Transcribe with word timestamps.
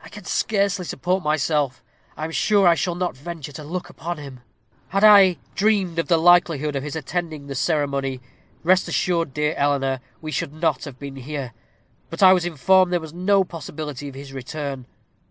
I 0.00 0.08
can 0.08 0.24
scarcely 0.24 0.86
support 0.86 1.22
myself 1.22 1.84
I 2.16 2.24
am 2.24 2.30
sure 2.30 2.66
I 2.66 2.74
shall 2.74 2.94
not 2.94 3.14
venture 3.14 3.52
to 3.52 3.62
look 3.62 3.90
upon 3.90 4.16
him." 4.16 4.40
"Had 4.88 5.04
I 5.04 5.36
dreamed 5.54 5.98
of 5.98 6.08
the 6.08 6.16
likelihood 6.16 6.74
of 6.76 6.82
his 6.82 6.96
attending 6.96 7.46
the 7.46 7.54
ceremony, 7.54 8.22
rest 8.64 8.88
assured, 8.88 9.34
dear 9.34 9.52
Eleanor, 9.58 10.00
we 10.22 10.30
should 10.32 10.54
not 10.54 10.84
have 10.84 10.98
been 10.98 11.16
here: 11.16 11.52
but 12.08 12.22
I 12.22 12.32
was 12.32 12.46
informed 12.46 12.90
there 12.90 13.00
was 13.00 13.12
no 13.12 13.44
possibility 13.44 14.08
of 14.08 14.14
his 14.14 14.32
return. 14.32 14.86